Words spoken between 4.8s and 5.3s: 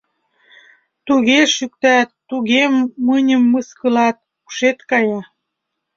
кая.